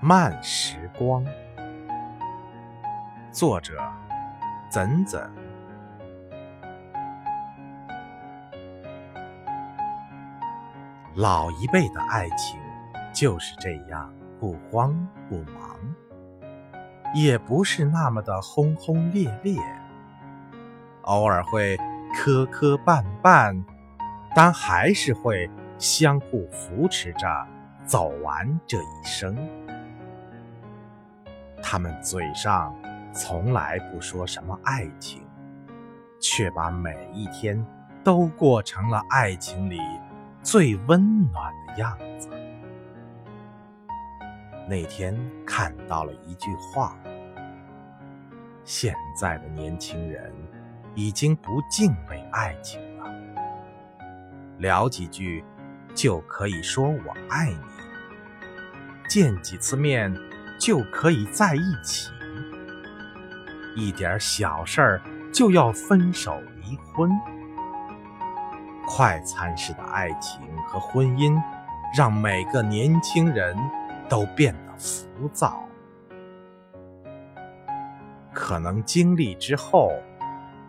[0.00, 1.24] 慢时光，
[3.32, 3.80] 作者：
[4.68, 5.28] 怎怎。
[11.14, 12.60] 老一辈的爱情
[13.10, 14.94] 就是这样，不慌
[15.30, 15.78] 不忙，
[17.14, 19.58] 也不是那么的轰轰烈烈，
[21.02, 21.74] 偶尔会
[22.14, 23.64] 磕磕绊绊，
[24.34, 27.26] 但还是会相互扶持着
[27.86, 29.36] 走完这一生。
[31.62, 32.74] 他们嘴上
[33.12, 35.22] 从来不说什么爱情，
[36.20, 37.64] 却把每一天
[38.04, 39.80] 都过成了爱情里
[40.42, 42.28] 最温暖的样子。
[44.68, 45.16] 那天
[45.46, 46.96] 看到了一句话：
[48.64, 50.32] 现在的年轻人
[50.94, 53.08] 已经不敬畏爱情了，
[54.58, 55.44] 聊几句
[55.94, 57.75] 就可以说我爱你，
[59.16, 60.14] 见几次面。
[60.58, 62.10] 就可以在一起，
[63.74, 67.10] 一点小事儿就要分手离婚。
[68.86, 71.38] 快餐式的爱情和婚姻，
[71.94, 73.54] 让每个年轻人
[74.08, 75.62] 都变得浮躁。
[78.32, 79.92] 可能经历之后，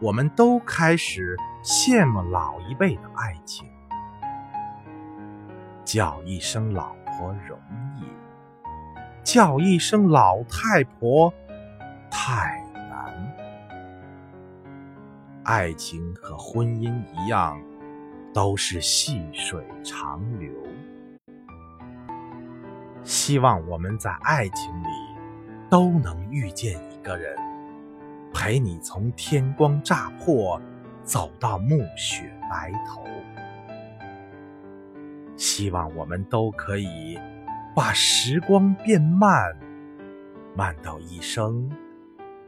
[0.00, 3.68] 我们都开始羡慕老一辈的爱情，
[5.84, 7.58] 叫一声老婆容
[7.98, 8.04] 易。
[9.24, 11.32] 叫一声老太婆
[12.10, 13.34] 太难。
[15.44, 17.58] 爱情和婚姻一样，
[18.34, 20.50] 都是细水长流。
[23.02, 24.88] 希望我们在爱情里
[25.70, 27.34] 都能遇见一个人，
[28.32, 30.60] 陪你从天光乍破
[31.02, 33.02] 走到暮雪白头。
[35.36, 37.18] 希望我们都可以。
[37.74, 39.52] 把时光变慢，
[40.54, 41.68] 慢到一生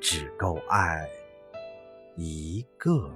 [0.00, 1.04] 只够爱
[2.14, 3.10] 一个。